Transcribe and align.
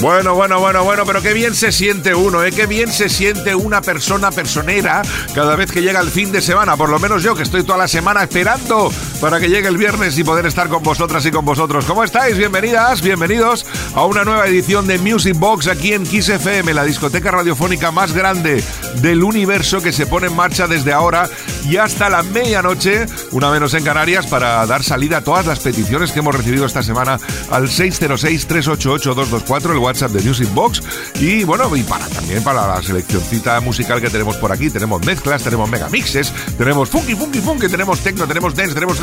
Bueno, 0.00 0.34
bueno, 0.34 0.58
bueno, 0.60 0.82
bueno, 0.82 1.04
pero 1.04 1.20
qué 1.20 1.34
bien 1.34 1.54
se 1.54 1.72
siente 1.72 2.14
uno, 2.14 2.42
¿eh? 2.42 2.52
Qué 2.52 2.64
bien 2.64 2.90
se 2.90 3.10
siente 3.10 3.54
una 3.54 3.82
persona 3.82 4.30
personera 4.30 5.02
cada 5.34 5.56
vez 5.56 5.70
que 5.70 5.82
llega 5.82 6.00
el 6.00 6.08
fin 6.08 6.32
de 6.32 6.40
semana. 6.40 6.74
Por 6.74 6.88
lo 6.88 6.98
menos 6.98 7.22
yo, 7.22 7.34
que 7.34 7.42
estoy 7.42 7.64
toda 7.64 7.76
la 7.76 7.86
semana 7.86 8.22
esperando 8.22 8.90
para 9.20 9.38
que 9.38 9.50
llegue 9.50 9.68
el 9.68 9.76
viernes 9.76 10.16
y 10.16 10.24
poder 10.24 10.46
estar 10.46 10.70
con 10.70 10.82
vosotras 10.82 11.26
y 11.26 11.30
con 11.30 11.44
vosotros. 11.44 11.84
¿Cómo 11.84 12.02
estáis? 12.02 12.38
Bienvenidas, 12.38 13.02
bienvenidos 13.02 13.66
a 13.94 14.06
una 14.06 14.24
nueva 14.24 14.46
edición 14.46 14.86
de 14.86 14.98
Music 14.98 15.36
Box 15.36 15.66
aquí 15.66 15.92
en 15.92 16.04
Kiss 16.04 16.30
FM, 16.30 16.72
la 16.72 16.84
discoteca 16.84 17.30
radiofónica 17.30 17.90
más 17.90 18.14
grande 18.14 18.64
del 19.02 19.22
universo 19.22 19.82
que 19.82 19.92
se 19.92 20.06
pone 20.06 20.28
en 20.28 20.36
marcha 20.36 20.66
desde 20.66 20.94
ahora 20.94 21.28
y 21.68 21.76
hasta 21.76 22.08
la 22.08 22.22
medianoche, 22.22 23.04
una 23.32 23.50
menos 23.50 23.74
en 23.74 23.84
Canarias, 23.84 24.26
para 24.26 24.64
dar 24.64 24.82
salida 24.82 25.18
a 25.18 25.24
todas 25.24 25.46
las 25.46 25.60
peticiones 25.60 26.12
que 26.12 26.20
hemos 26.20 26.34
recibido 26.34 26.64
esta 26.64 26.82
semana 26.82 27.18
al 27.50 27.68
606-388-224, 27.68 29.72
el 29.72 29.89
WhatsApp 29.90 30.12
de 30.12 30.22
Music 30.22 30.48
Box. 30.54 30.82
Y 31.18 31.42
bueno, 31.42 31.74
y 31.74 31.82
para 31.82 32.06
también 32.06 32.44
para 32.44 32.66
la 32.66 32.82
seleccioncita 32.82 33.60
musical 33.60 34.00
que 34.00 34.08
tenemos 34.08 34.36
por 34.36 34.52
aquí. 34.52 34.70
Tenemos 34.70 35.04
mezclas, 35.04 35.42
tenemos 35.42 35.68
megamixes, 35.68 36.32
tenemos 36.56 36.88
funky, 36.88 37.16
funky, 37.16 37.40
funky, 37.40 37.68
tenemos 37.68 37.98
techno, 37.98 38.26
tenemos 38.26 38.54
dance, 38.54 38.72
tenemos 38.72 39.00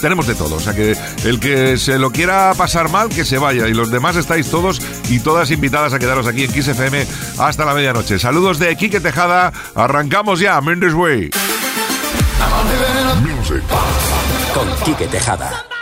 tenemos 0.00 0.26
de 0.26 0.34
todo. 0.34 0.54
O 0.54 0.60
sea 0.60 0.74
que 0.74 0.96
el 1.24 1.40
que 1.40 1.76
se 1.76 1.98
lo 1.98 2.10
quiera 2.10 2.54
pasar 2.56 2.88
mal, 2.88 3.10
que 3.10 3.26
se 3.26 3.36
vaya. 3.36 3.68
Y 3.68 3.74
los 3.74 3.90
demás 3.90 4.16
estáis 4.16 4.50
todos 4.50 4.80
y 5.10 5.20
todas 5.20 5.50
invitadas 5.50 5.92
a 5.92 5.98
quedaros 5.98 6.26
aquí 6.26 6.44
en 6.44 6.52
Kiss 6.52 6.68
FM 6.68 7.06
hasta 7.38 7.66
la 7.66 7.74
medianoche. 7.74 8.18
Saludos 8.18 8.58
de 8.58 8.74
Quique 8.76 9.00
Tejada. 9.00 9.52
Arrancamos 9.74 10.40
ya, 10.40 10.58
Mendes 10.62 10.94
Way. 10.94 11.30
Music. 13.20 13.62
Con 14.54 14.74
Quique 14.84 15.06
Tejada. 15.06 15.77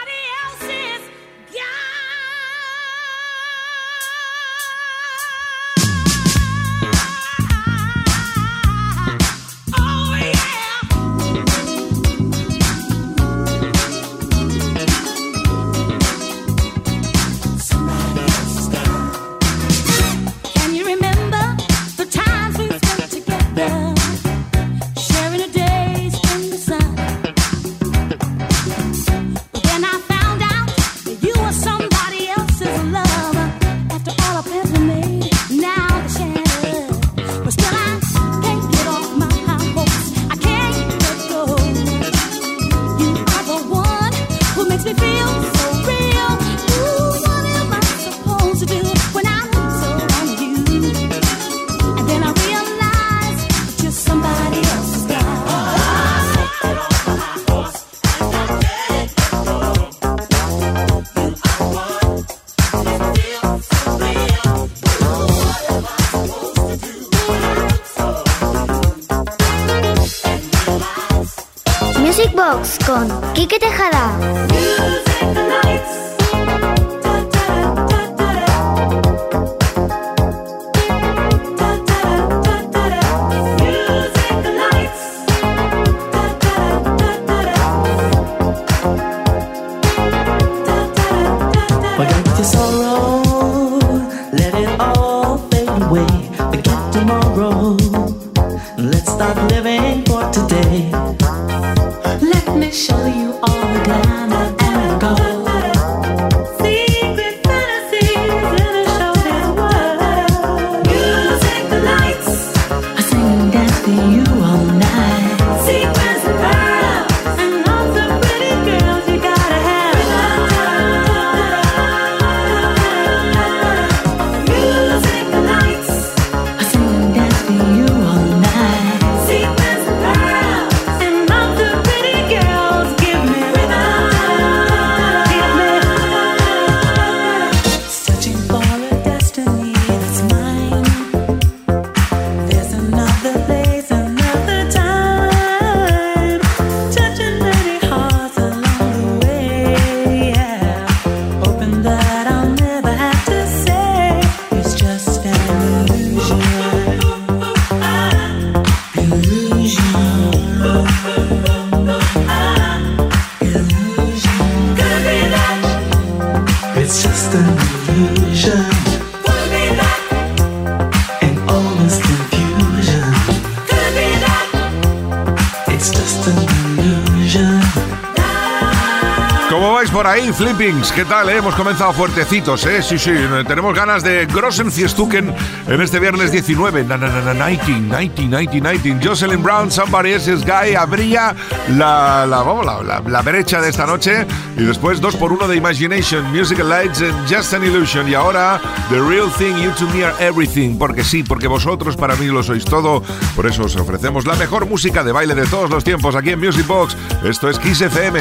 Flippings, 180.37 180.93
¿qué 180.93 181.07
tal? 181.07 181.31
Eh? 181.31 181.39
Hemos 181.39 181.55
comenzado 181.55 181.95
fuertecitos, 181.95 182.67
¿eh? 182.67 182.83
Sí, 182.83 182.99
sí, 182.99 183.11
tenemos 183.49 183.75
ganas 183.75 184.03
de 184.03 184.27
Grossen 184.27 184.71
Fiestuken 184.71 185.35
en 185.67 185.81
este 185.81 185.99
viernes 185.99 186.31
19. 186.31 186.85
Na, 186.85 186.99
na, 186.99 187.09
na, 187.33 187.47
19, 187.47 189.01
Jocelyn 189.03 189.43
Brown, 189.43 189.71
Somebody 189.71 190.13
Else's 190.13 190.45
Guy, 190.45 190.75
abría 190.75 191.35
la, 191.71 192.27
la, 192.27 192.43
vamos, 192.43 192.67
la, 192.67 193.01
la, 193.01 193.23
brecha 193.23 193.63
de 193.63 193.71
esta 193.71 193.87
noche. 193.87 194.27
Y 194.59 194.65
después 194.65 195.01
2 195.01 195.17
por 195.17 195.33
1 195.33 195.49
de 195.49 195.57
Imagination, 195.57 196.31
Musical 196.31 196.69
Lights 196.69 197.01
and 197.01 197.35
Just 197.35 197.55
an 197.55 197.65
Illusion. 197.65 198.07
Y 198.07 198.15
ahora 198.15 198.61
The 198.91 199.01
Real 199.01 199.31
Thing, 199.39 199.55
You 199.55 199.71
to 199.73 199.87
Me 199.95 200.05
Are 200.05 200.15
Everything. 200.23 200.77
Porque 200.77 201.03
sí, 201.03 201.23
porque 201.23 201.47
vosotros 201.49 201.97
para 201.97 202.15
mí 202.17 202.27
lo 202.27 202.43
sois 202.43 202.67
todo. 202.67 203.03
Por 203.35 203.47
eso 203.47 203.65
os 203.65 203.77
ofrecemos 203.77 204.27
la 204.27 204.35
mejor 204.37 204.67
música 204.67 205.03
de 205.03 205.13
baile 205.13 205.35
de 205.35 205.47
todos 205.47 205.71
los 205.71 205.83
tiempos 205.83 206.15
aquí 206.15 206.31
en 206.31 206.41
Music 206.41 206.67
Box. 206.67 206.95
Esto 207.25 207.49
es 207.49 207.59
Kiss 207.59 207.81
FM. 207.81 208.21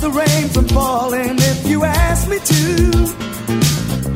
The 0.00 0.10
rain 0.10 0.48
from 0.48 0.66
falling 0.68 1.36
if 1.36 1.66
you 1.66 1.84
ask 1.84 2.26
me 2.26 2.38
to. 2.38 2.64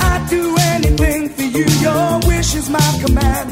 I'd 0.01 0.27
do 0.31 0.57
anything 0.73 1.29
for 1.29 1.43
you, 1.43 1.67
your 1.85 2.21
wish 2.27 2.55
is 2.55 2.71
my 2.71 2.91
command. 3.05 3.51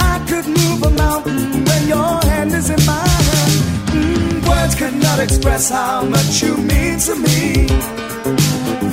I 0.00 0.18
could 0.28 0.46
move 0.46 0.82
a 0.82 0.90
mountain 0.90 1.64
when 1.64 1.88
your 1.88 2.20
hand 2.30 2.52
is 2.52 2.70
in 2.70 2.84
my 2.84 3.06
hand. 3.06 3.52
Mm, 3.94 4.48
words 4.48 4.74
cannot 4.74 5.20
express 5.20 5.70
how 5.70 6.04
much 6.04 6.42
you 6.42 6.56
mean 6.56 6.98
to 7.06 7.14
me. 7.14 7.66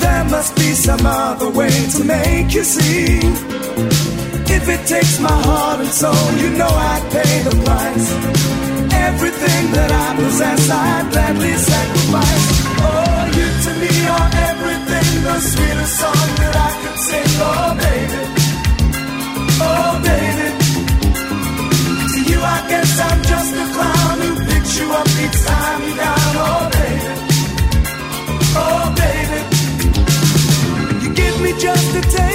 There 0.03 0.25
must 0.25 0.55
be 0.55 0.69
some 0.73 1.05
other 1.05 1.49
way 1.49 1.73
to 1.95 2.03
make 2.03 2.53
you 2.53 2.63
see. 2.63 4.14
If 4.57 4.69
it 4.69 4.87
takes 4.87 5.19
my 5.19 5.37
heart 5.47 5.79
and 5.79 5.89
soul, 5.89 6.31
you 6.41 6.49
know 6.59 6.71
I'd 6.91 7.03
pay 7.11 7.33
the 7.47 7.55
price 7.65 8.55
everything 9.15 9.63
that 9.77 9.91
I 9.91 10.07
possess, 10.17 10.69
I'd 10.69 11.05
gladly 11.11 11.53
sacrifice. 11.53 12.45
Oh, 12.87 13.21
you 13.37 13.47
to 13.65 13.71
me 13.81 13.93
are 14.15 14.29
everything, 14.49 15.07
the 15.27 15.35
sweetest 15.51 15.93
song 16.01 16.27
that 16.41 16.55
I 16.67 16.71
could 16.81 16.99
sing. 17.07 17.31
Oh, 17.49 17.69
baby, 17.85 18.21
oh, 19.69 19.91
baby. 20.09 20.47
To 22.11 22.19
you, 22.29 22.39
I 22.55 22.59
guess 22.71 22.91
I'm 23.07 23.19
just 23.31 23.51
a 23.63 23.65
clown 23.75 24.15
who 24.23 24.31
picks 24.49 24.73
you 24.79 24.87
up 24.99 25.09
each 25.23 25.37
time 25.49 25.81
you're 25.87 25.99
down. 26.05 26.33
Oh, 26.47 26.63
baby, 26.77 27.11
oh, 28.63 28.85
baby. 29.03 29.39
You 31.03 31.09
give 31.21 31.35
me 31.43 31.51
just 31.65 31.89
a 32.01 32.03
taste 32.15 32.34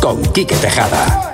Con 0.00 0.22
Quique 0.32 0.56
Tejada. 0.56 1.30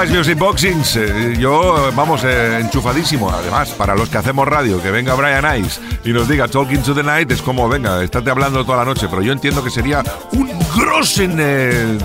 Eh, 0.00 1.36
yo, 1.40 1.90
vamos, 1.96 2.22
eh, 2.22 2.60
enchufadísimo. 2.60 3.30
Además, 3.30 3.70
para 3.70 3.96
los 3.96 4.08
que 4.08 4.18
hacemos 4.18 4.46
radio, 4.46 4.80
que 4.80 4.92
venga 4.92 5.14
Brian 5.14 5.44
Ice 5.60 5.80
y 6.04 6.12
nos 6.12 6.28
diga 6.28 6.46
Talking 6.46 6.82
to 6.82 6.94
the 6.94 7.02
Night, 7.02 7.32
es 7.32 7.42
como, 7.42 7.68
venga, 7.68 8.04
estate 8.04 8.30
hablando 8.30 8.64
toda 8.64 8.78
la 8.78 8.84
noche. 8.84 9.08
Pero 9.10 9.22
yo 9.22 9.32
entiendo 9.32 9.64
que 9.64 9.70
sería 9.70 10.04
un 10.32 10.57
grosen. 10.76 11.36
eh, 11.38 11.98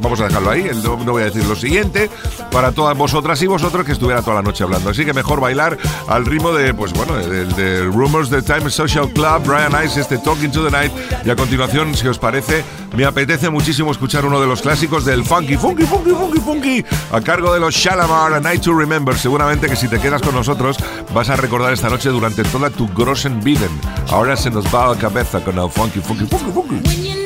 vamos 0.00 0.20
a 0.20 0.28
dejarlo 0.28 0.50
ahí, 0.50 0.70
no, 0.82 0.96
no 0.96 1.12
voy 1.12 1.22
a 1.22 1.26
decir 1.26 1.44
lo 1.44 1.56
siguiente. 1.56 2.10
Para 2.50 2.72
todas 2.72 2.96
vosotras 2.96 3.40
y 3.42 3.46
vosotros 3.46 3.84
que 3.84 3.92
estuviera 3.92 4.22
toda 4.22 4.36
la 4.36 4.42
noche 4.42 4.64
hablando. 4.64 4.90
Así 4.90 5.04
que 5.04 5.12
mejor 5.12 5.40
bailar 5.40 5.76
al 6.08 6.24
ritmo 6.24 6.52
de, 6.52 6.72
pues 6.74 6.92
bueno, 6.92 7.16
de, 7.16 7.44
de 7.46 7.84
Rumors 7.84 8.30
the 8.30 8.42
Time 8.42 8.70
Social 8.70 9.10
Club, 9.12 9.42
Brian 9.44 9.72
Ice, 9.84 10.00
este 10.00 10.18
Talking 10.18 10.50
to 10.50 10.64
the 10.64 10.70
Night. 10.70 10.92
Y 11.24 11.30
a 11.30 11.36
continuación, 11.36 11.94
si 11.94 12.06
os 12.08 12.18
parece, 12.18 12.64
me 12.96 13.04
apetece 13.04 13.50
muchísimo 13.50 13.90
escuchar 13.90 14.24
uno 14.24 14.40
de 14.40 14.46
los 14.46 14.62
clásicos 14.62 15.04
del 15.04 15.24
funky, 15.24 15.56
funky, 15.56 15.84
funky, 15.84 16.10
funky, 16.10 16.40
funky, 16.40 16.84
a 17.12 17.20
cargo 17.20 17.52
de 17.52 17.60
los 17.60 17.74
Shalamar, 17.74 18.32
A 18.34 18.40
Night 18.40 18.62
to 18.62 18.72
Remember. 18.72 19.16
Seguramente 19.16 19.68
que 19.68 19.76
si 19.76 19.88
te 19.88 19.98
quedas 20.00 20.22
con 20.22 20.34
nosotros 20.34 20.76
vas 21.14 21.28
a 21.28 21.36
recordar 21.36 21.72
esta 21.72 21.90
noche 21.90 22.08
durante 22.10 22.44
toda 22.44 22.70
tu 22.70 22.88
Grossen 22.88 23.42
Biden. 23.42 23.70
Ahora 24.08 24.36
se 24.36 24.50
nos 24.50 24.64
va 24.74 24.86
a 24.86 24.94
la 24.94 24.98
cabeza 24.98 25.40
con 25.40 25.58
el 25.58 25.70
funky, 25.70 26.00
funky, 26.00 26.26
funky, 26.26 26.52
funky. 26.52 27.25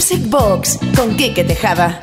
Music 0.00 0.30
Box 0.30 0.78
con 0.96 1.14
Quique 1.14 1.44
Tejada. 1.44 2.00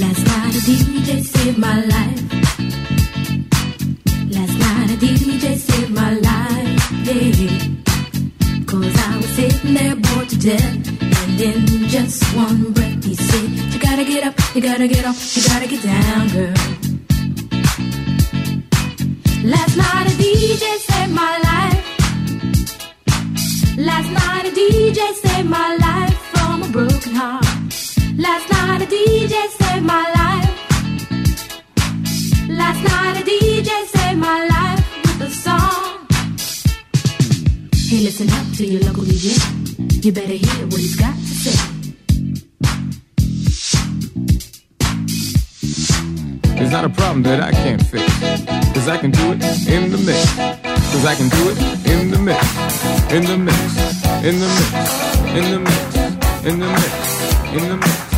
Last 0.00 0.22
night 0.24 0.54
a 0.56 0.60
DJ 0.64 1.22
saved 1.22 1.58
my 1.58 1.84
life. 1.84 2.22
Last 4.30 4.56
night 4.64 4.90
a 4.92 4.96
DJ 4.96 5.58
saved 5.58 5.90
my 5.90 6.14
life. 6.28 6.92
Yeah. 7.04 7.58
Cause 8.64 8.96
I 8.96 9.16
was 9.18 9.28
sitting 9.36 9.74
there 9.74 9.96
bored 9.96 10.30
to 10.30 10.38
death. 10.38 10.74
And 11.02 11.38
in 11.38 11.86
just 11.86 12.24
one 12.34 12.72
breath 12.72 13.04
he 13.04 13.14
said, 13.14 13.50
You 13.74 13.78
gotta 13.78 14.04
get 14.06 14.24
up, 14.24 14.34
you 14.54 14.62
gotta 14.62 14.88
get 14.88 15.04
off, 15.04 15.36
you 15.36 15.42
gotta 15.46 15.66
get 15.66 15.82
down, 15.82 16.28
girl. 16.28 16.54
Last 19.44 19.76
night 19.76 20.06
a 20.06 20.14
DJ 20.16 20.78
saved 20.78 21.12
my 21.12 21.36
life. 21.44 21.49
Last 23.80 24.10
night 24.12 24.44
a 24.44 24.50
DJ 24.50 25.00
saved 25.14 25.48
my 25.48 25.74
life 25.76 26.18
from 26.32 26.62
a 26.62 26.68
broken 26.68 27.14
heart. 27.14 27.46
Last 28.14 28.46
night 28.52 28.82
a 28.82 28.86
DJ 28.86 29.34
saved 29.58 29.86
my 29.86 30.04
life. 30.20 30.52
Last 32.46 32.82
night 32.84 33.22
a 33.22 33.24
DJ 33.24 33.70
saved 33.86 34.18
my 34.18 34.44
life 34.54 34.84
with 35.00 35.28
a 35.28 35.30
song. 35.30 36.06
Hey, 37.88 38.04
listen 38.04 38.28
up 38.28 38.54
to 38.58 38.66
your 38.66 38.82
local 38.82 39.04
DJ. 39.04 40.04
You 40.04 40.12
better 40.12 40.34
hear 40.34 40.66
what 40.66 40.78
he's 40.78 40.96
got 40.96 41.14
to 41.14 41.34
say. 41.42 41.58
It's 46.60 46.70
not 46.70 46.84
a 46.84 46.90
problem 46.90 47.22
that 47.22 47.40
I 47.40 47.52
can't 47.52 47.82
fix. 47.82 48.12
Cause 48.74 48.88
I 48.88 48.98
can 48.98 49.10
do 49.10 49.32
it 49.32 49.42
in 49.66 49.90
the 49.90 49.96
mix. 49.96 50.69
Cause 50.92 51.06
I 51.06 51.14
can 51.14 51.28
do 51.28 51.50
it 51.50 51.58
in 51.86 52.10
the 52.10 52.18
mix. 52.18 52.44
In 53.12 53.24
the 53.24 53.38
mix. 53.38 53.56
In 54.24 54.40
the 54.40 54.48
mix. 54.48 54.74
In 55.36 55.50
the 55.52 55.58
mix. 55.60 55.96
In 56.44 56.58
the 56.58 56.66
mix. 56.66 57.52
In 57.54 57.68
the 57.68 57.76
mix. 57.76 58.00
Where 58.00 58.09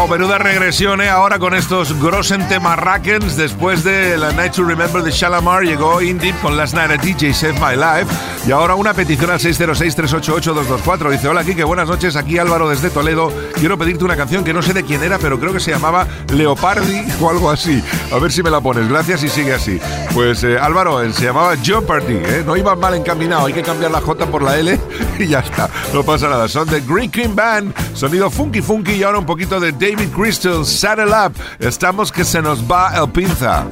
Wow, 0.00 0.08
menuda 0.08 0.38
regresión, 0.38 1.02
¿eh? 1.02 1.10
Ahora 1.10 1.38
con 1.38 1.52
estos 1.52 1.92
Grossen 2.00 2.48
Temarrakens, 2.48 3.36
después 3.36 3.84
de 3.84 4.16
la 4.16 4.32
Night 4.32 4.54
to 4.54 4.64
Remember 4.64 5.02
de 5.02 5.10
Shalamar, 5.10 5.62
llegó 5.62 6.00
Indie 6.00 6.32
con 6.40 6.56
Last 6.56 6.72
Night 6.72 6.90
a 6.90 6.96
DJ 6.96 7.34
Save 7.34 7.52
My 7.60 7.76
Life. 7.76 8.10
Y 8.46 8.52
ahora 8.52 8.74
una 8.74 8.94
petición 8.94 9.30
al 9.30 9.38
606-388-224. 9.38 11.10
Dice, 11.10 11.28
hola 11.28 11.44
Kike, 11.44 11.62
buenas 11.64 11.88
noches, 11.88 12.16
aquí 12.16 12.38
Álvaro 12.38 12.68
desde 12.70 12.88
Toledo. 12.88 13.30
Quiero 13.54 13.76
pedirte 13.76 14.04
una 14.04 14.16
canción 14.16 14.44
que 14.44 14.54
no 14.54 14.62
sé 14.62 14.72
de 14.72 14.82
quién 14.82 15.02
era, 15.02 15.18
pero 15.18 15.38
creo 15.38 15.52
que 15.52 15.60
se 15.60 15.70
llamaba 15.70 16.06
Leopardi 16.32 17.02
o 17.20 17.28
algo 17.28 17.50
así. 17.50 17.82
A 18.12 18.18
ver 18.18 18.32
si 18.32 18.42
me 18.42 18.50
la 18.50 18.60
pones, 18.60 18.88
gracias 18.88 19.22
y 19.22 19.28
sigue 19.28 19.52
así. 19.52 19.78
Pues 20.14 20.42
eh, 20.42 20.58
Álvaro, 20.58 21.02
eh, 21.02 21.12
se 21.12 21.24
llamaba 21.24 21.54
Jeopardy, 21.56 22.14
¿eh? 22.14 22.42
No 22.46 22.56
iba 22.56 22.74
mal 22.74 22.94
encaminado, 22.94 23.46
hay 23.46 23.52
que 23.52 23.62
cambiar 23.62 23.90
la 23.90 24.00
J 24.00 24.26
por 24.26 24.42
la 24.42 24.58
L 24.58 24.80
y 25.18 25.26
ya 25.26 25.40
está, 25.40 25.68
no 25.92 26.02
pasa 26.02 26.28
nada. 26.28 26.48
Son 26.48 26.66
de 26.66 26.80
Green 26.80 27.10
Cream 27.10 27.36
Band, 27.36 27.74
sonido 27.94 28.30
funky 28.30 28.62
funky 28.62 28.92
y 28.92 29.02
ahora 29.02 29.18
un 29.18 29.26
poquito 29.26 29.60
de 29.60 29.72
David 29.72 30.08
Crystal, 30.16 30.64
Saddle 30.64 31.12
Up. 31.12 31.34
Estamos 31.58 32.10
que 32.10 32.24
se 32.24 32.40
nos 32.40 32.62
va 32.62 32.94
el 32.96 33.10
pinza. 33.10 33.66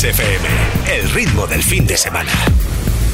Kiss 0.00 0.18
FM, 0.18 0.48
el 0.94 1.10
ritmo 1.10 1.46
del 1.46 1.62
fin 1.62 1.86
de 1.86 1.94
semana. 1.94 2.30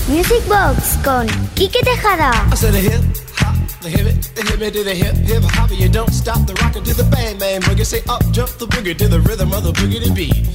Music 0.07 0.47
Box 0.47 0.97
con 1.03 1.27
Quique 1.57 1.81
Tejada. 1.83 2.31
I 2.53 2.55
said 2.55 2.77
a 2.77 2.79
hip 2.79 3.03
hop, 3.39 3.57
the 3.81 3.89
hip 3.89 4.15
the 4.37 4.43
hip 4.43 4.73
to 4.73 4.85
the 4.85 4.95
hip 4.95 5.17
hip 5.17 5.43
hop. 5.43 5.73
You 5.73 5.89
don't 5.89 6.13
stop 6.13 6.47
the 6.47 6.55
rockin' 6.63 6.85
to 6.85 6.95
the 6.95 7.03
bang 7.11 7.39
bang 7.39 7.61
boogie. 7.63 7.85
Say 7.85 8.03
up 8.09 8.23
jump 8.31 8.51
the 8.59 8.67
boogie 8.67 8.97
to 8.99 9.09
the 9.09 9.19
rhythm 9.19 9.53
of 9.53 9.65
the 9.65 9.73
boogie 9.73 10.01
to 10.05 10.13
beat. 10.13 10.47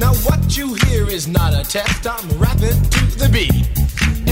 Now 0.00 0.14
what 0.26 0.56
you 0.56 0.74
hear 0.88 1.08
is 1.08 1.28
not 1.28 1.54
a 1.54 1.62
test. 1.62 2.08
I'm 2.08 2.26
rapping 2.40 2.82
to 2.90 3.00
the 3.16 3.28
beat, 3.28 3.54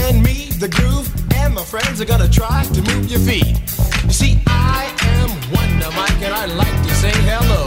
and 0.03 0.21
me, 0.21 0.51
the 0.59 0.67
groove, 0.67 1.07
and 1.33 1.55
my 1.55 1.63
friends 1.63 2.01
are 2.01 2.05
gonna 2.05 2.27
try 2.27 2.65
to 2.65 2.81
move 2.81 3.09
your 3.09 3.21
feet. 3.21 3.55
You 4.03 4.11
see, 4.11 4.43
I 4.47 4.91
am 5.15 5.29
Wonder 5.55 5.95
Mike, 5.95 6.21
and 6.21 6.33
I 6.33 6.45
like 6.45 6.83
to 6.83 6.93
say 6.95 7.13
hello. 7.23 7.66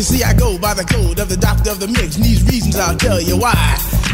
You 0.00 0.08
see, 0.08 0.24
I 0.24 0.32
go 0.32 0.56
by 0.56 0.72
the 0.72 0.80
code 0.80 1.20
of 1.20 1.28
the 1.28 1.36
doctor 1.36 1.68
of 1.68 1.76
the 1.76 1.84
mix, 1.84 2.16
and 2.16 2.24
these 2.24 2.40
reasons 2.48 2.80
I'll 2.80 2.96
tell 2.96 3.20
you 3.20 3.36
why. 3.36 3.52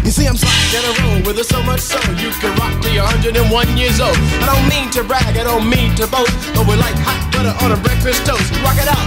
You 0.02 0.11
see, 0.11 0.26
I'm 0.26 0.35
sliding 0.35 0.75
in 0.75 0.83
a 0.83 0.93
row 0.99 1.14
with 1.23 1.38
it 1.38 1.47
so 1.47 1.62
much 1.62 1.78
so 1.78 1.95
you 2.19 2.35
can 2.43 2.50
rock 2.59 2.75
you're 2.90 3.07
101 3.07 3.47
years 3.78 4.02
old. 4.02 4.19
I 4.43 4.50
don't 4.50 4.66
mean 4.66 4.90
to 4.99 5.07
brag, 5.07 5.38
I 5.38 5.47
don't 5.47 5.71
mean 5.71 5.95
to 5.95 6.11
boast, 6.11 6.35
but 6.59 6.66
we're 6.66 6.75
like 6.75 6.99
hot 7.07 7.31
butter 7.31 7.55
on 7.62 7.71
a 7.71 7.78
breakfast 7.78 8.26
toast. 8.26 8.50
Rock 8.66 8.75
it 8.83 8.90
out, 8.90 9.07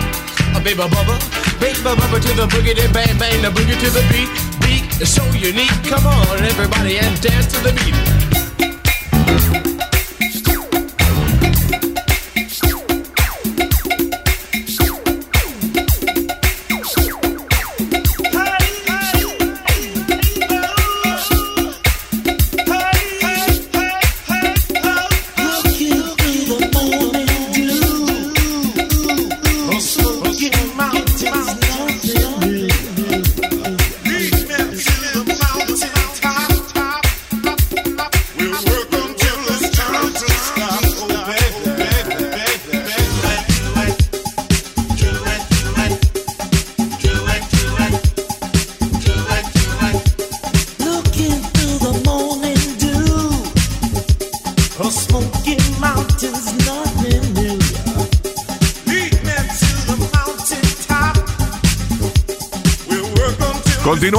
a 0.55 0.63
baby 0.63 0.79
bubba, 0.79 1.19
baby 1.59 1.75
bubba 1.83 2.15
to 2.15 2.31
the 2.39 2.47
boogie, 2.47 2.71
then 2.71 2.95
bang 2.95 3.11
bang, 3.19 3.43
the 3.43 3.51
boogie 3.51 3.75
to 3.75 3.91
the 3.91 3.99
beat. 4.07 4.31
Beat 4.63 4.87
is 5.03 5.11
so 5.11 5.27
unique. 5.35 5.75
Come 5.83 6.07
on, 6.07 6.39
everybody, 6.47 6.95
and 6.95 7.11
dance 7.19 7.51
to 7.51 7.59
the 7.59 7.75
beat. 7.75 9.68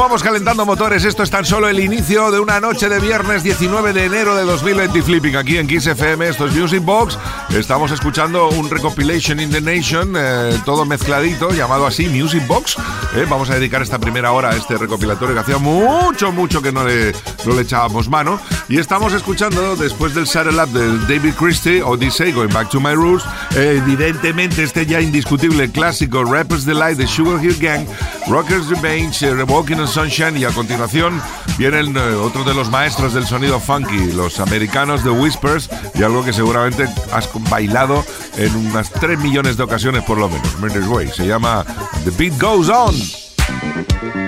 Continuamos 0.01 0.23
calentando 0.23 0.65
motores. 0.65 1.05
Esto 1.05 1.23
es 1.23 1.31
tan 1.31 1.45
solo 1.45 1.69
el 1.69 1.79
inicio 1.79 2.31
de 2.31 2.41
una 2.41 2.59
noche 2.59 2.89
de 2.89 2.99
viernes 3.01 3.43
19 3.43 3.93
de 3.93 4.07
enero 4.07 4.35
de 4.35 4.45
2020 4.45 5.03
Flipping 5.03 5.37
aquí 5.37 5.59
en 5.59 5.67
Kiss 5.67 5.89
FM. 5.89 6.27
Esto 6.27 6.47
es 6.47 6.55
Music 6.55 6.83
Box. 6.83 7.19
Estamos 7.51 7.91
escuchando 7.91 8.49
un 8.49 8.71
Recopilation 8.71 9.41
in 9.41 9.51
the 9.51 9.61
Nation, 9.61 10.15
eh, 10.17 10.59
todo 10.65 10.87
mezcladito, 10.87 11.51
llamado 11.51 11.87
así 11.87 12.09
Music 12.09 12.47
Box. 12.47 12.79
Eh, 13.15 13.27
vamos 13.29 13.51
a 13.51 13.57
dedicar 13.57 13.83
esta 13.83 13.99
primera 13.99 14.33
hora 14.33 14.49
a 14.49 14.57
este 14.57 14.79
recopilatorio 14.79 15.35
que 15.35 15.41
hacía 15.43 15.59
mucho, 15.59 16.33
mucho 16.33 16.63
que 16.63 16.73
no 16.73 16.83
le, 16.83 17.13
no 17.45 17.55
le 17.55 17.61
echábamos 17.61 18.09
mano. 18.09 18.41
Y 18.71 18.79
estamos 18.79 19.13
escuchando, 19.13 19.77
después 19.77 20.15
del 20.15 20.27
Saddle 20.27 20.63
Up 20.63 20.71
de 20.71 21.15
David 21.15 21.35
Christie, 21.35 21.83
Odyssey, 21.83 22.33
Going 22.33 22.55
Back 22.55 22.71
to 22.71 22.81
My 22.81 22.95
Roots, 22.95 23.27
eh, 23.55 23.83
evidentemente 23.85 24.63
este 24.63 24.87
ya 24.87 25.03
indiscutible 25.03 25.71
clásico 25.71 26.25
Rappers 26.25 26.65
Delight 26.65 26.97
de 26.97 27.07
Sugar 27.07 27.45
Hill 27.45 27.59
Gang, 27.61 27.85
Rockers 28.29 28.69
Revenge, 28.69 29.23
Walking 29.49 29.77
on 29.77 29.89
Sunshine 29.89 30.37
y 30.37 30.45
a 30.45 30.51
continuación 30.51 31.21
vienen 31.59 31.97
eh, 31.97 32.01
otro 32.01 32.45
de 32.45 32.55
los 32.55 32.71
maestros 32.71 33.15
del 33.15 33.27
sonido 33.27 33.59
funky, 33.59 34.13
los 34.13 34.41
americanos 34.41 35.03
de 35.05 35.11
Whispers 35.11 35.69
y 35.95 36.03
algo 36.03 36.25
que 36.25 36.33
seguramente 36.33 36.87
has 37.13 37.29
bailado 37.51 38.05
en 38.37 38.55
unas 38.55 38.91
3 38.91 39.19
millones 39.19 39.57
de 39.57 39.63
ocasiones 39.63 40.05
por 40.05 40.19
lo 40.19 40.29
menos. 40.29 40.89
Way 40.89 41.09
se 41.09 41.27
llama 41.27 41.65
The 42.05 42.11
Beat 42.11 42.41
Goes 42.41 42.69
On. 42.69 44.20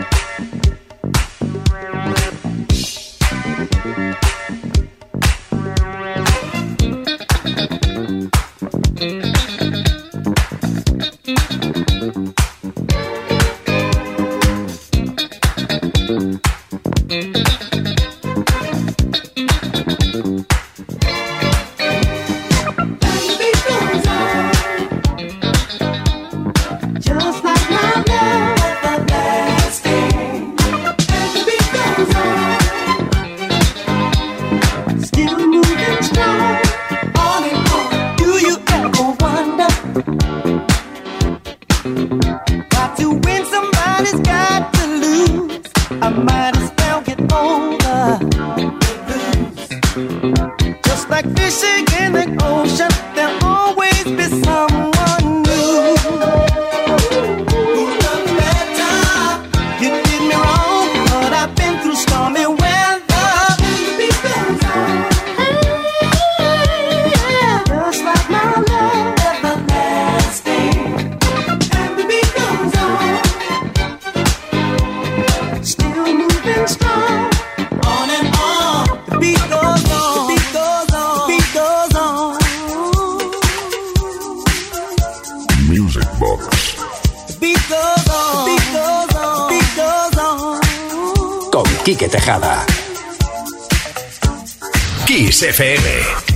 FM. 95.52 96.31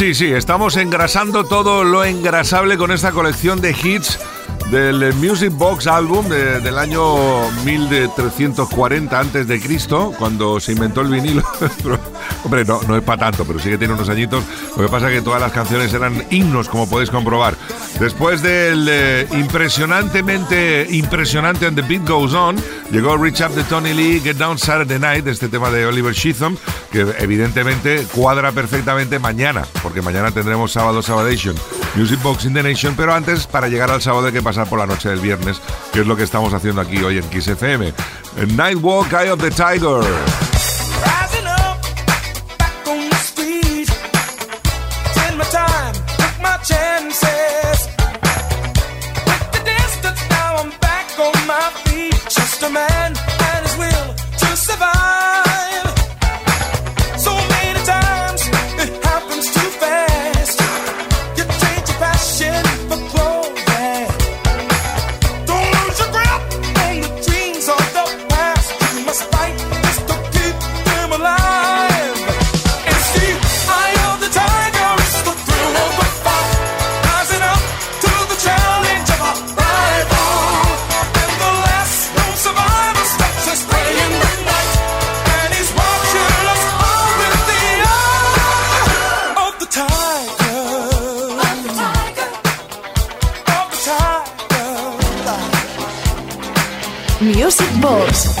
Sí, 0.00 0.14
sí, 0.14 0.32
estamos 0.32 0.76
engrasando 0.78 1.44
todo 1.44 1.84
lo 1.84 2.04
engrasable 2.04 2.78
con 2.78 2.90
esta 2.90 3.12
colección 3.12 3.60
de 3.60 3.72
hits 3.72 4.18
del 4.70 5.12
Music 5.14 5.50
Box 5.52 5.86
Album 5.86 6.26
de- 6.28 6.60
del 6.60 6.78
año 6.78 7.50
1340 7.64 9.18
antes 9.20 9.46
de 9.46 9.60
Cristo, 9.60 10.12
cuando 10.18 10.58
se 10.60 10.72
inventó 10.72 11.00
el 11.02 11.08
vinilo. 11.08 11.42
Hombre, 12.44 12.64
no, 12.64 12.80
no 12.86 12.96
es 12.96 13.02
para 13.02 13.18
tanto, 13.30 13.44
pero 13.44 13.58
sí 13.58 13.68
que 13.68 13.76
tiene 13.76 13.92
unos 13.94 14.08
añitos. 14.08 14.42
Lo 14.76 14.84
que 14.84 14.88
pasa 14.88 15.08
es 15.10 15.16
que 15.18 15.22
todas 15.22 15.40
las 15.40 15.52
canciones 15.52 15.92
eran 15.92 16.24
himnos, 16.30 16.68
como 16.68 16.88
podéis 16.88 17.10
comprobar. 17.10 17.54
Después 18.00 18.40
del 18.40 18.88
eh, 18.88 19.28
impresionantemente 19.32 20.86
impresionante 20.88 21.66
And 21.66 21.76
the 21.76 21.82
Beat 21.82 22.08
Goes 22.08 22.32
On, 22.32 22.56
llegó 22.90 23.18
Reach 23.18 23.42
Up 23.42 23.54
de 23.54 23.62
Tony 23.64 23.92
Lee, 23.92 24.20
Get 24.20 24.38
Down 24.38 24.58
Saturday 24.58 24.98
Night, 24.98 25.26
este 25.26 25.50
tema 25.50 25.70
de 25.70 25.84
Oliver 25.84 26.14
Sheatham, 26.14 26.56
que 26.90 27.02
evidentemente 27.18 28.06
cuadra 28.14 28.52
perfectamente 28.52 29.18
mañana, 29.18 29.66
porque 29.82 30.00
mañana 30.00 30.30
tendremos 30.30 30.72
sábado 30.72 31.02
Sabadation, 31.02 31.54
Music 31.94 32.22
Box 32.22 32.46
in 32.46 32.54
the 32.54 32.62
Nation, 32.62 32.94
pero 32.96 33.12
antes, 33.12 33.46
para 33.46 33.68
llegar 33.68 33.90
al 33.90 34.00
sábado 34.00 34.28
hay 34.28 34.32
que 34.32 34.42
pasar 34.42 34.66
por 34.66 34.78
la 34.78 34.86
noche 34.86 35.10
del 35.10 35.20
viernes, 35.20 35.60
que 35.92 36.00
es 36.00 36.06
lo 36.06 36.16
que 36.16 36.22
estamos 36.22 36.54
haciendo 36.54 36.80
aquí 36.80 37.02
hoy 37.02 37.18
en 37.18 37.28
Kiss 37.28 37.48
FM. 37.48 37.92
Nightwalk, 38.56 39.12
Eye 39.12 39.30
of 39.30 39.42
the 39.42 39.50
Tiger. 39.50 40.49
Just 52.60 52.70
a 52.70 52.74
man 52.74 53.29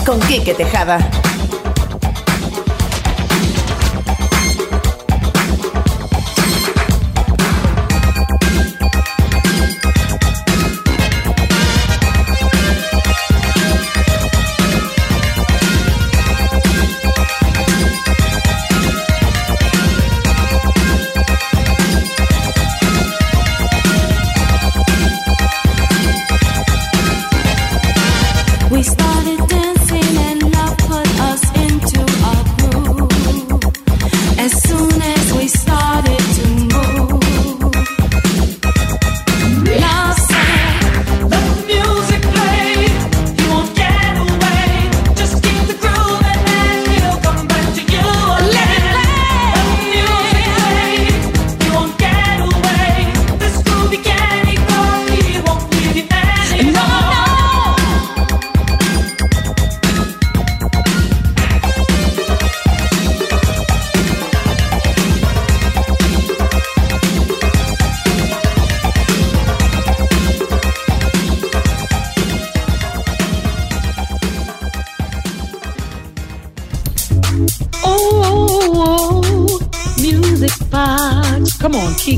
con 0.04 0.20
Quique 0.20 0.54
Tejada. 0.54 1.29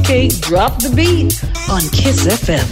Drop 0.00 0.78
the 0.78 0.88
beat 0.94 1.38
on 1.68 1.82
Kiss 1.90 2.26
FM. 2.26 2.64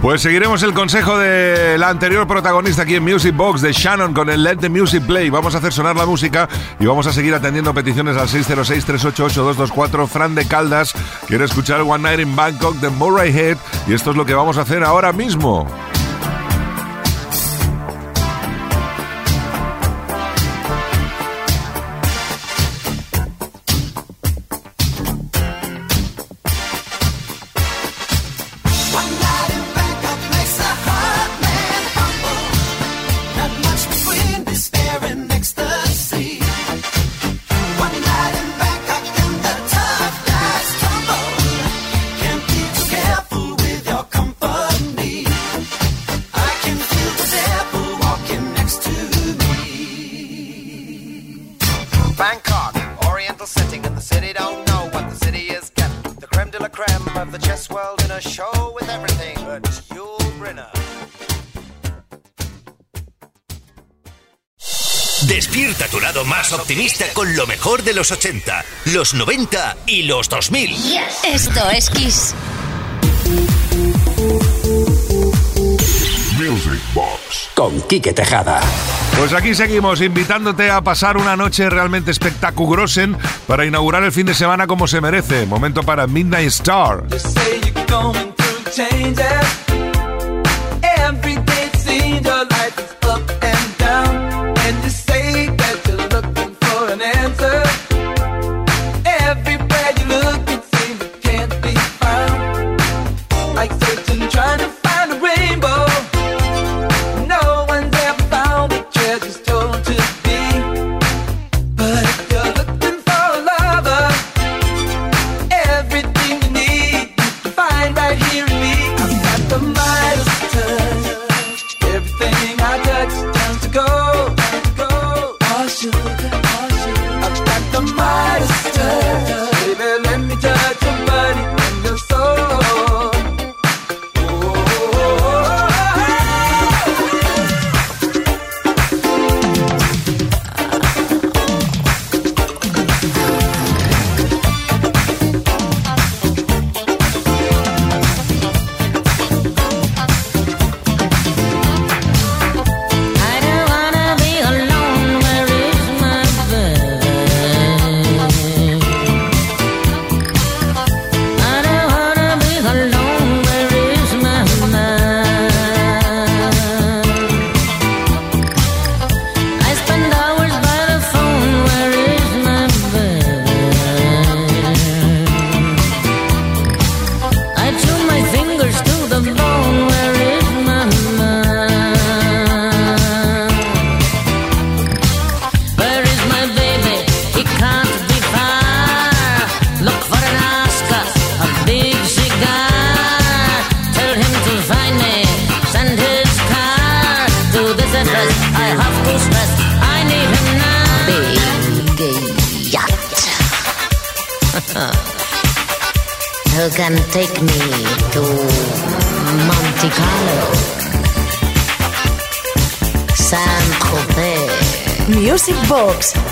Pues 0.00 0.22
seguiremos 0.22 0.62
el 0.62 0.72
consejo 0.72 1.18
de 1.18 1.76
la 1.78 1.88
anterior 1.88 2.28
protagonista 2.28 2.82
aquí 2.82 2.94
en 2.94 3.02
Music 3.02 3.34
Box 3.34 3.60
de 3.60 3.72
Shannon 3.72 4.14
con 4.14 4.30
el 4.30 4.44
Let 4.44 4.58
the 4.58 4.68
Music 4.68 5.02
Play. 5.04 5.30
Vamos 5.30 5.56
a 5.56 5.58
hacer 5.58 5.72
sonar 5.72 5.96
la 5.96 6.06
música 6.06 6.48
y 6.78 6.86
vamos 6.86 7.08
a 7.08 7.12
seguir 7.12 7.34
atendiendo 7.34 7.74
peticiones 7.74 8.16
al 8.16 8.28
606-388-224. 8.28 10.06
Fran 10.06 10.36
de 10.36 10.46
Caldas 10.46 10.94
quiere 11.26 11.44
escuchar 11.44 11.80
One 11.80 12.04
Night 12.04 12.20
in 12.20 12.36
Bangkok 12.36 12.76
de 12.76 12.90
Murray 12.90 13.36
Head 13.36 13.56
y 13.88 13.94
esto 13.94 14.12
es 14.12 14.16
lo 14.16 14.24
que 14.24 14.34
vamos 14.34 14.58
a 14.58 14.60
hacer 14.60 14.84
ahora 14.84 15.12
mismo. 15.12 15.66
Despierta 65.28 65.86
tu 65.88 66.00
lado 66.00 66.24
más 66.24 66.54
optimista 66.54 67.04
con 67.12 67.36
lo 67.36 67.46
mejor 67.46 67.82
de 67.82 67.92
los 67.92 68.10
80, 68.10 68.64
los 68.86 69.12
90 69.12 69.76
y 69.86 70.04
los 70.04 70.30
2000. 70.30 70.74
Esto 71.22 71.68
es 71.68 71.90
Kiss. 71.90 72.34
Music 76.38 76.80
Box. 76.94 77.50
Con 77.54 77.78
Quique 77.82 78.14
Tejada. 78.14 78.62
Pues 79.18 79.34
aquí 79.34 79.54
seguimos 79.54 80.00
invitándote 80.00 80.70
a 80.70 80.80
pasar 80.80 81.18
una 81.18 81.36
noche 81.36 81.68
realmente 81.68 82.10
espectacugrosen 82.10 83.18
para 83.46 83.66
inaugurar 83.66 84.04
el 84.04 84.12
fin 84.12 84.24
de 84.24 84.34
semana 84.34 84.66
como 84.66 84.88
se 84.88 85.02
merece. 85.02 85.44
Momento 85.44 85.82
para 85.82 86.06
Midnight 86.06 86.48
Star. 86.48 87.04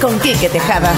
Con 0.06 0.20
Quique 0.20 0.48
Tejada. 0.48 0.92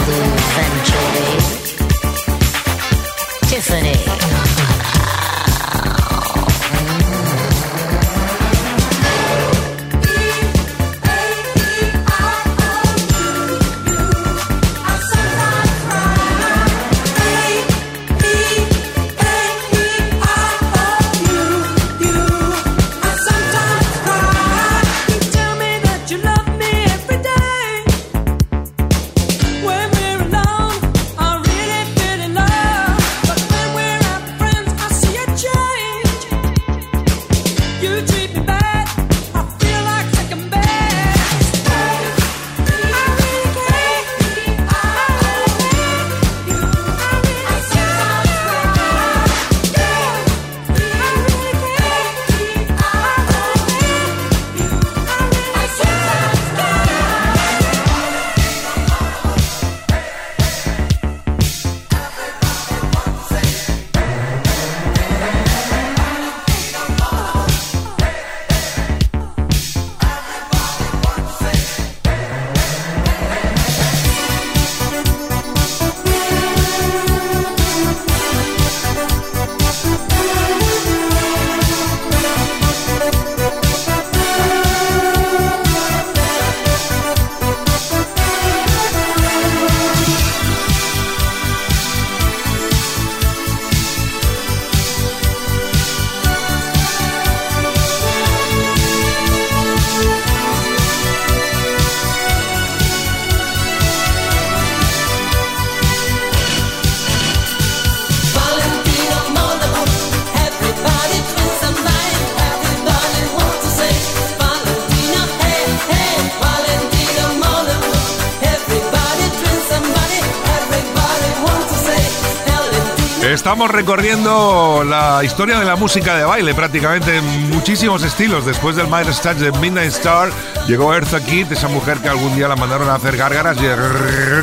estamos 123.48 123.70
recorriendo 123.70 124.84
la 124.84 125.24
historia 125.24 125.58
de 125.58 125.64
la 125.64 125.74
música 125.74 126.14
de 126.14 126.22
baile 126.22 126.52
prácticamente 126.52 127.16
en 127.16 127.48
muchísimos 127.48 128.02
estilos. 128.02 128.44
Después 128.44 128.76
del 128.76 128.88
Master 128.88 129.14
Stage 129.14 129.40
de 129.40 129.52
Midnight 129.52 129.90
Star 129.90 130.30
llegó 130.66 130.92
Eartha 130.92 131.24
Kitt, 131.24 131.50
esa 131.50 131.66
mujer 131.68 131.96
que 131.96 132.10
algún 132.10 132.36
día 132.36 132.46
la 132.46 132.56
mandaron 132.56 132.90
a 132.90 132.96
hacer 132.96 133.16
gárgaras 133.16 133.56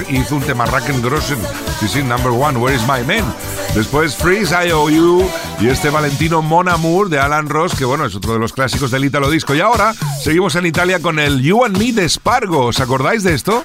y 0.09 0.17
hizo 0.17 0.35
un 0.35 0.41
tema 0.41 0.65
Rock'n'Grossen. 0.65 1.37
Sí, 1.79 1.87
sí, 1.87 2.01
number 2.01 2.31
one, 2.31 2.57
Where 2.57 2.75
is 2.75 2.81
my 2.81 3.05
man? 3.05 3.31
Después 3.75 4.15
Freeze, 4.15 4.55
IOU 4.69 5.29
y 5.61 5.67
este 5.67 5.91
Valentino 5.91 6.41
Mon 6.41 6.67
Amour 6.67 7.09
de 7.09 7.19
Alan 7.19 7.47
Ross, 7.47 7.75
que 7.75 7.85
bueno, 7.85 8.07
es 8.07 8.15
otro 8.15 8.33
de 8.33 8.39
los 8.39 8.53
clásicos 8.53 8.89
del 8.89 9.05
Italo 9.05 9.29
Disco. 9.29 9.53
Y 9.53 9.61
ahora 9.61 9.93
seguimos 10.23 10.55
en 10.55 10.65
Italia 10.65 10.99
con 10.99 11.19
el 11.19 11.43
You 11.43 11.63
and 11.63 11.77
Me 11.77 11.91
de 11.91 12.09
Spargo. 12.09 12.65
¿Os 12.65 12.79
acordáis 12.79 13.21
de 13.21 13.35
esto? 13.35 13.63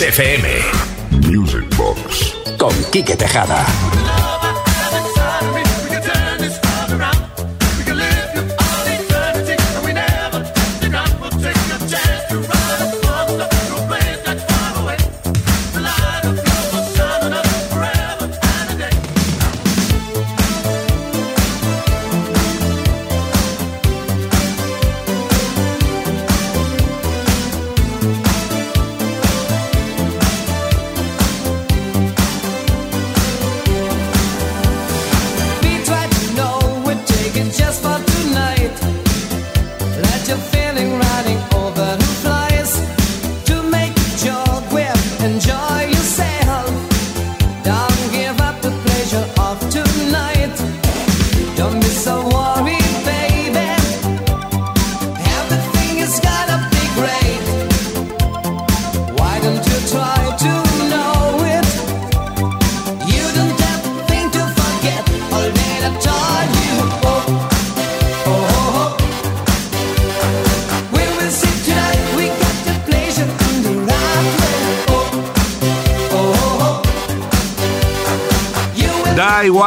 XFM. 0.00 0.46
Music 1.30 1.76
Box. 1.76 2.34
Con 2.56 2.72
Quique 2.90 3.16
Tejada. 3.18 3.89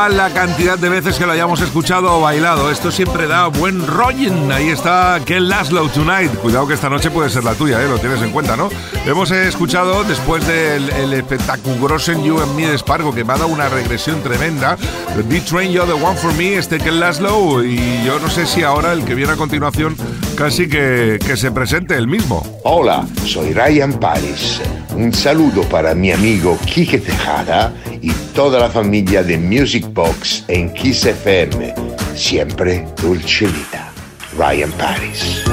la 0.10 0.30
cantidad 0.32 0.78
de 0.78 0.90
veces 0.90 1.18
que 1.18 1.26
lo 1.26 1.32
hayamos 1.32 1.62
escuchado 1.62 2.18
o 2.18 2.22
bailado. 2.22 2.70
Esto 2.70 2.92
siempre 2.92 3.28
da 3.28 3.48
buen 3.48 3.86
rolling. 3.88 4.52
Ahí 4.52 4.70
está 4.70 5.20
Ken 5.26 5.48
Laszlo 5.48 5.88
Tonight. 5.90 6.34
Cuidado 6.40 6.68
que 6.68 6.74
esta 6.74 6.90
noche 6.90 7.10
puede 7.10 7.30
ser 7.30 7.44
la 7.44 7.54
tuya, 7.54 7.82
¿eh? 7.82 7.88
lo 7.88 7.98
tienes 8.00 8.22
en 8.22 8.32
cuenta, 8.32 8.58
¿no? 8.58 8.70
Hemos 9.06 9.32
escuchado 9.32 10.04
después 10.04 10.46
del 10.46 10.90
el 10.90 11.14
espectaculosen 11.14 12.24
You 12.24 12.42
and 12.42 12.56
Me 12.56 12.68
de 12.68 12.78
Spargo, 12.78 13.14
que 13.14 13.24
me 13.24 13.34
ha 13.34 13.38
dado 13.38 13.48
una 13.48 13.70
regresión 13.70 14.22
tremenda. 14.22 14.78
The 15.16 15.42
train 15.42 15.72
You're 15.72 15.88
the 15.88 16.04
One 16.04 16.18
for 16.18 16.34
Me, 16.34 16.58
este 16.58 16.80
Ken 16.80 17.00
Laszlo. 17.00 17.64
Y 17.64 18.04
yo 18.06 18.20
no 18.20 18.30
sé 18.30 18.46
si 18.46 18.64
ahora 18.64 18.92
el 18.92 19.06
que 19.06 19.16
viene 19.16 19.34
a 19.34 19.38
continuación 19.38 19.96
Casi 20.36 20.68
que, 20.68 21.20
que 21.26 21.38
se 21.38 21.52
presente 21.52 21.96
el 21.96 22.08
mismo. 22.08 22.44
Hola, 22.64 23.06
soy 23.26 23.54
Ryan 23.54 23.94
Paris. 23.94 24.62
Un 24.96 25.14
saludo 25.14 25.62
para 25.64 25.94
mi 25.94 26.12
amigo 26.12 26.58
Quique 26.66 26.98
Tejada 26.98 27.74
y 28.02 28.12
toda 28.34 28.60
la 28.60 28.70
familia 28.70 29.24
de 29.24 29.38
Music 29.38 29.86
Box 29.94 30.44
en 30.48 30.74
Kiss 30.74 31.06
FM. 31.06 31.76
Siempre 32.16 32.88
Dulce 33.02 33.46
Vida. 33.46 33.92
Ryan 34.38 34.72
Paris. 34.72 35.53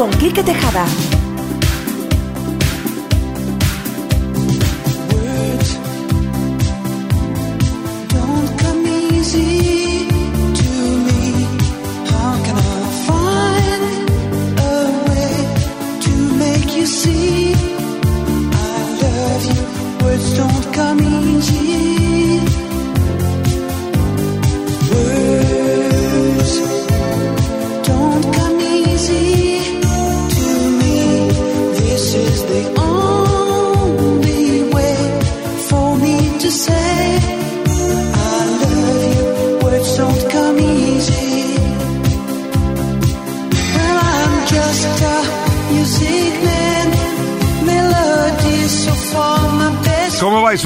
Con 0.00 0.08
Quique 0.12 0.42
Tejada. 0.42 0.86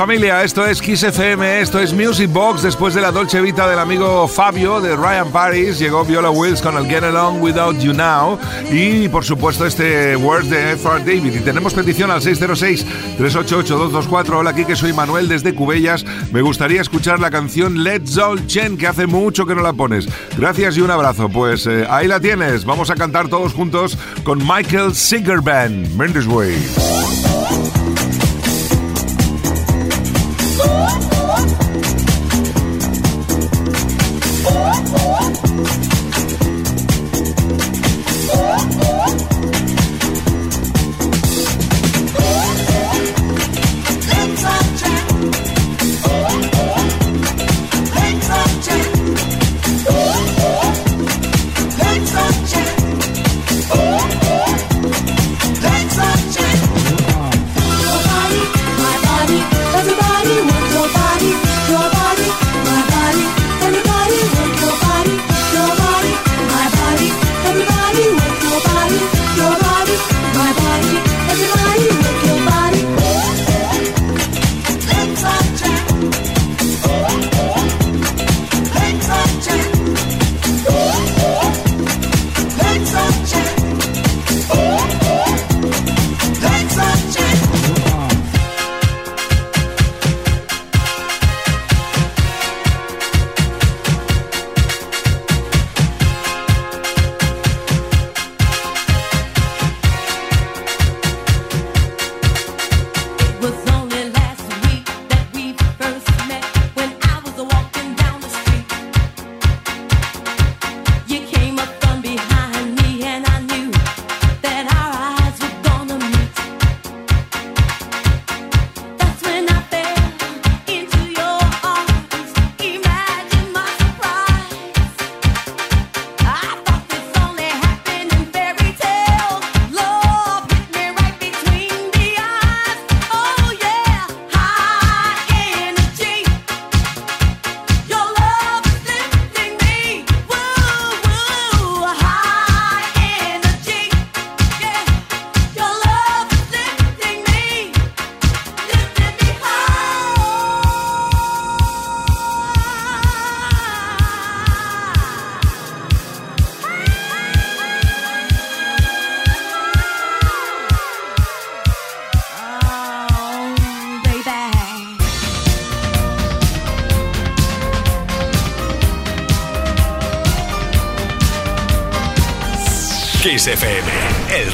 Familia? 0.06 0.44
Esto 0.44 0.66
es 0.66 0.82
Kiss 0.82 1.02
FM, 1.02 1.62
esto 1.62 1.78
es 1.78 1.94
Music 1.94 2.30
Box. 2.30 2.60
Después 2.60 2.92
de 2.92 3.00
la 3.00 3.10
Dolce 3.10 3.40
Vita 3.40 3.66
del 3.66 3.78
amigo 3.78 4.28
Fabio 4.28 4.82
de 4.82 4.96
Ryan 4.96 5.32
Paris, 5.32 5.78
llegó 5.78 6.04
Viola 6.04 6.28
Wills 6.28 6.60
con 6.60 6.76
el 6.76 6.86
Get 6.86 7.04
Along 7.04 7.40
Without 7.40 7.78
You 7.78 7.94
Now 7.94 8.38
y 8.70 9.08
por 9.08 9.24
supuesto 9.24 9.64
este 9.64 10.14
Words 10.16 10.50
de 10.50 10.72
F.R. 10.72 10.98
David. 10.98 11.36
Y 11.36 11.40
tenemos 11.40 11.72
petición 11.72 12.10
al 12.10 12.20
606-388-224. 12.20 14.40
Hola, 14.40 14.50
aquí 14.50 14.66
que 14.66 14.76
soy 14.76 14.92
Manuel 14.92 15.26
desde 15.26 15.54
Cubellas. 15.54 16.04
Me 16.32 16.42
gustaría 16.42 16.82
escuchar 16.82 17.18
la 17.18 17.30
canción 17.30 17.82
Let's 17.82 18.18
All 18.18 18.46
Chen, 18.46 18.76
que 18.76 18.86
hace 18.86 19.06
mucho 19.06 19.46
que 19.46 19.54
no 19.54 19.62
la 19.62 19.72
pones. 19.72 20.06
Gracias 20.36 20.76
y 20.76 20.82
un 20.82 20.90
abrazo. 20.90 21.30
Pues 21.30 21.66
eh, 21.66 21.86
ahí 21.88 22.08
la 22.08 22.20
tienes. 22.20 22.66
Vamos 22.66 22.90
a 22.90 22.94
cantar 22.94 23.28
todos 23.28 23.54
juntos 23.54 23.96
con 24.22 24.46
Michael 24.46 24.94
Sigerban, 24.94 25.96
Mendes 25.96 26.26
Way. 26.26 26.93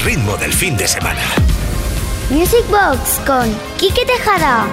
ritmo 0.03 0.35
del 0.37 0.51
fin 0.51 0.75
de 0.75 0.87
semana. 0.87 1.21
Music 2.29 2.65
Box 2.69 3.19
con 3.25 3.53
Quique 3.77 4.05
Tejada. 4.05 4.65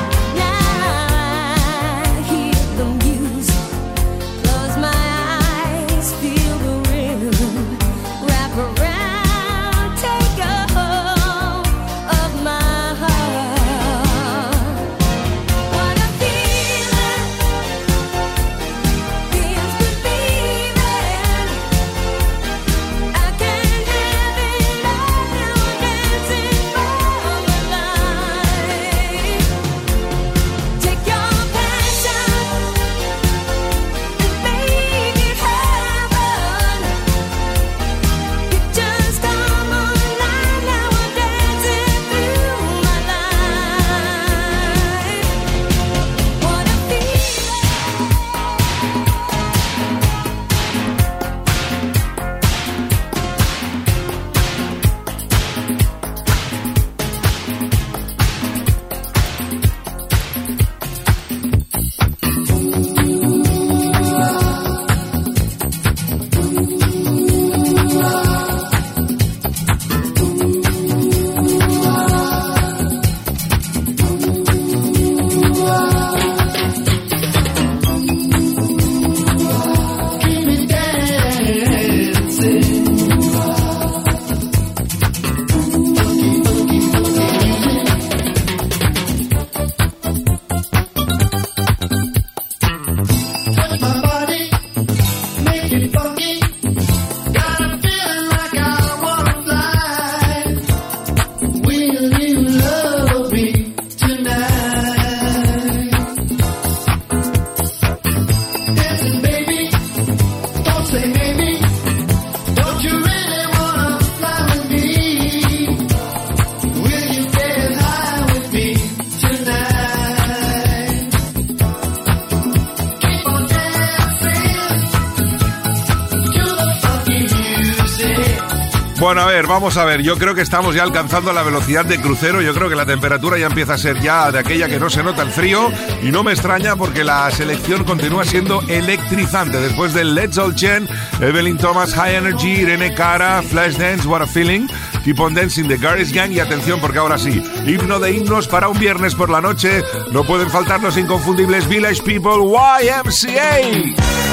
vamos 129.59 129.77
a 129.77 129.85
ver, 129.85 130.03
yo 130.03 130.17
creo 130.17 130.37
que 130.37 130.41
estamos 130.41 130.73
ya 130.77 130.85
alcanzando 130.85 131.33
la 131.33 131.43
velocidad 131.43 131.85
de 131.85 132.01
crucero, 132.01 132.41
yo 132.41 132.55
creo 132.55 132.69
que 132.69 132.77
la 132.77 132.87
temperatura 132.87 133.39
ya 133.39 133.47
empieza 133.47 133.75
a 133.75 133.79
ser 133.79 134.01
ya 134.01 134.31
de 134.31 134.39
aquella 134.39 134.69
que 134.69 134.79
no 134.79 134.89
se 134.89 135.03
nota 135.03 135.23
el 135.23 135.33
frío 135.33 135.69
y 136.01 136.13
no 136.13 136.23
me 136.23 136.31
extraña 136.31 136.77
porque 136.77 137.03
la 137.03 137.29
selección 137.33 137.83
continúa 137.83 138.25
siendo 138.25 138.63
electrizante. 138.69 139.59
Después 139.59 139.95
de 139.95 140.05
Let's 140.05 140.39
All 140.39 140.55
Chen, 140.55 140.89
Evelyn 141.21 141.59
Thomas, 141.59 141.93
High 141.93 142.15
Energy, 142.15 142.61
Irene 142.61 142.95
Cara, 142.95 143.43
Flashdance, 143.43 144.07
What 144.07 144.23
a 144.23 144.29
Feeling, 144.29 144.69
Keep 145.03 145.19
on 145.19 145.35
Dancing, 145.35 145.67
The 145.67 145.79
Garage 145.79 146.13
Gang 146.13 146.31
y 146.31 146.39
atención 146.39 146.79
porque 146.81 147.01
ahora 147.01 147.19
sí, 147.19 147.43
himno 147.67 147.99
de 147.99 148.13
himnos 148.13 148.47
para 148.47 148.69
un 148.69 148.79
viernes 148.79 149.17
por 149.17 149.29
la 149.29 149.41
noche, 149.41 149.83
no 150.13 150.23
pueden 150.23 150.51
faltar 150.51 150.81
los 150.81 150.97
inconfundibles 150.97 151.67
Village 151.67 152.01
People 152.05 152.45
YMCA. 152.45 154.28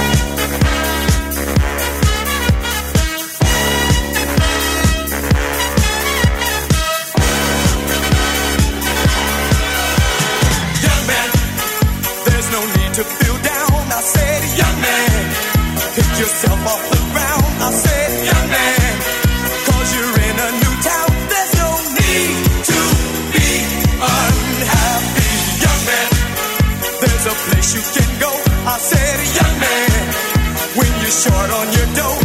short 31.25 31.49
on 31.49 31.73
your 31.73 31.87
dough. 31.95 32.24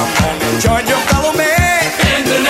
Join 0.00 0.86
your 0.86 0.98
in 2.16 2.24
the 2.24 2.40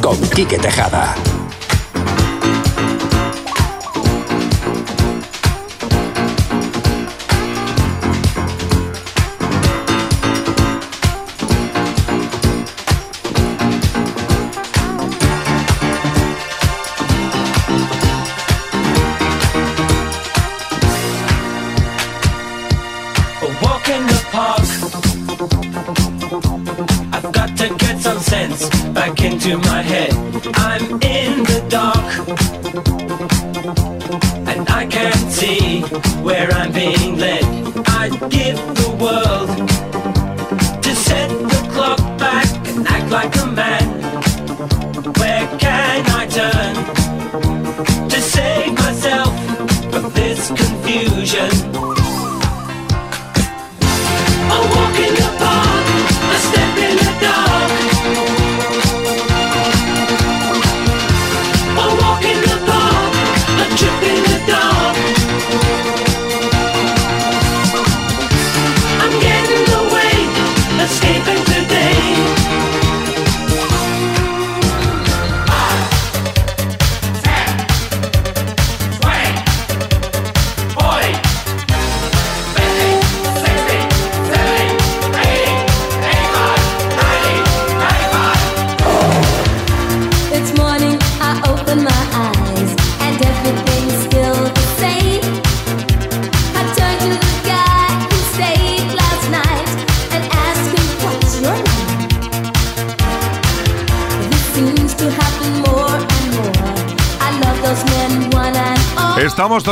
Con 0.00 0.16
Quique 0.30 0.58
Tejada. 0.58 1.29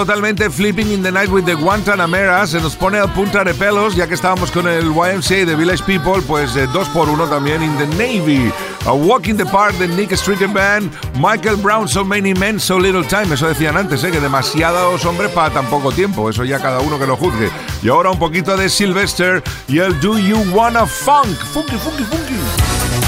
Totalmente 0.04 0.48
flipping 0.48 0.92
in 0.92 1.02
the 1.02 1.10
night 1.10 1.28
with 1.28 1.44
the 1.44 1.54
Guantanamera. 1.54 2.46
Se 2.46 2.60
nos 2.60 2.76
pone 2.76 2.98
al 2.98 3.12
punta 3.12 3.42
de 3.42 3.52
pelos, 3.52 3.96
ya 3.96 4.06
que 4.06 4.14
estábamos 4.14 4.48
con 4.52 4.68
el 4.68 4.92
YMCA 4.92 5.44
de 5.44 5.56
Village 5.56 5.82
People, 5.82 6.22
pues 6.24 6.54
eh, 6.54 6.68
dos 6.72 6.88
por 6.90 7.08
uno 7.08 7.26
también 7.26 7.64
in 7.64 7.76
the 7.78 7.86
Navy. 7.96 8.52
A 8.86 8.92
Walk 8.92 9.26
in 9.26 9.36
the 9.36 9.44
Park 9.44 9.74
de 9.78 9.88
Nick 9.88 10.12
Stricken 10.12 10.54
Band, 10.54 10.92
Michael 11.16 11.56
Brown, 11.56 11.88
So 11.88 12.04
Many 12.04 12.32
Men, 12.32 12.60
So 12.60 12.78
Little 12.78 13.02
Time. 13.02 13.34
Eso 13.34 13.48
decían 13.48 13.76
antes, 13.76 14.04
¿eh? 14.04 14.12
que 14.12 14.20
demasiados 14.20 15.04
hombres 15.04 15.32
para 15.32 15.52
tan 15.52 15.66
poco 15.66 15.90
tiempo. 15.90 16.30
Eso 16.30 16.44
ya 16.44 16.60
cada 16.60 16.78
uno 16.78 16.96
que 16.96 17.06
lo 17.06 17.16
juzgue. 17.16 17.50
Y 17.82 17.88
ahora 17.88 18.10
un 18.10 18.20
poquito 18.20 18.56
de 18.56 18.68
Sylvester 18.68 19.42
y 19.66 19.78
el 19.80 19.98
Do 20.00 20.16
You 20.16 20.38
Wanna 20.54 20.86
Funk. 20.86 21.36
Funky, 21.52 21.76
funky, 21.76 22.04
funky. 22.04 23.07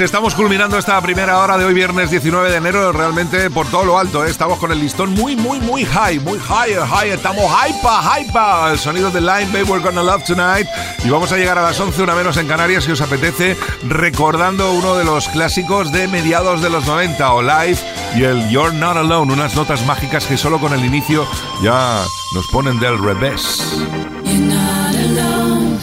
Estamos 0.00 0.34
culminando 0.34 0.78
esta 0.78 0.98
primera 1.02 1.38
hora 1.38 1.58
de 1.58 1.66
hoy, 1.66 1.74
viernes 1.74 2.10
19 2.10 2.50
de 2.50 2.56
enero, 2.56 2.92
realmente 2.92 3.50
por 3.50 3.66
todo 3.66 3.84
lo 3.84 3.98
alto. 3.98 4.24
¿eh? 4.24 4.30
Estamos 4.30 4.58
con 4.58 4.72
el 4.72 4.80
listón 4.80 5.12
muy, 5.12 5.36
muy, 5.36 5.60
muy 5.60 5.84
high, 5.84 6.18
muy 6.18 6.38
high, 6.38 6.74
high. 6.76 7.10
Estamos 7.10 7.44
hypa, 7.44 8.18
hypa. 8.18 8.72
El 8.72 8.78
sonido 8.78 9.10
de 9.10 9.20
Line, 9.20 9.46
Babe, 9.52 9.64
We're 9.64 9.84
Gonna 9.84 10.02
Love 10.02 10.24
Tonight. 10.24 10.66
Y 11.04 11.10
vamos 11.10 11.30
a 11.32 11.36
llegar 11.36 11.58
a 11.58 11.62
las 11.62 11.78
11, 11.78 12.02
una 12.02 12.14
menos 12.14 12.38
en 12.38 12.48
Canarias, 12.48 12.84
si 12.84 12.92
os 12.92 13.02
apetece, 13.02 13.56
recordando 13.86 14.72
uno 14.72 14.96
de 14.96 15.04
los 15.04 15.28
clásicos 15.28 15.92
de 15.92 16.08
mediados 16.08 16.62
de 16.62 16.70
los 16.70 16.86
90, 16.86 17.32
o 17.32 17.42
Live 17.42 17.78
y 18.16 18.24
el 18.24 18.48
You're 18.48 18.74
Not 18.74 18.96
Alone, 18.96 19.32
unas 19.32 19.54
notas 19.54 19.84
mágicas 19.84 20.26
que 20.26 20.38
solo 20.38 20.58
con 20.58 20.72
el 20.72 20.84
inicio 20.84 21.26
ya 21.62 22.02
nos 22.34 22.46
ponen 22.48 22.80
del 22.80 22.98
revés. 22.98 23.78
You're 24.24 24.38
not 24.38 24.94
alone. 24.94 25.78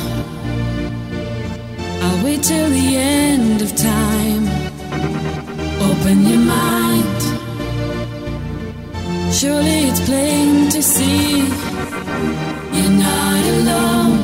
I'll 2.02 2.24
wait 2.24 2.42
till 2.42 2.70
the 2.70 2.98
end 2.98 3.39
end 3.60 3.70
of 3.70 3.76
time. 3.76 4.46
Open 5.90 6.26
your 6.26 6.40
mind. 6.40 7.22
Surely 9.34 9.80
it's 9.90 10.02
plain 10.06 10.70
to 10.70 10.82
see 10.82 11.40
you're 12.76 12.98
not 13.08 13.44
alone. 13.56 14.20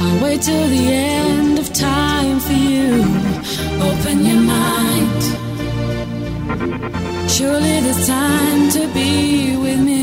I'll 0.00 0.24
wait 0.24 0.40
till 0.42 0.68
the 0.68 0.86
end 0.92 1.58
of 1.58 1.72
time 1.72 2.40
for 2.40 2.52
you. 2.52 2.88
Open 3.88 4.24
your 4.24 4.42
mind. 4.56 5.22
Surely 7.30 7.80
there's 7.84 8.06
time 8.06 8.70
to 8.70 8.82
be 8.94 9.56
with 9.56 9.80
me. 9.80 9.98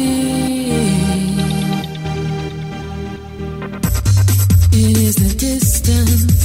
It 4.72 4.98
is 4.98 5.16
the 5.16 5.34
distance. 5.38 6.45